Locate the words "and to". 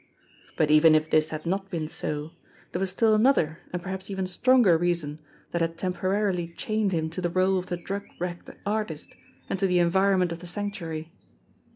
9.47-9.67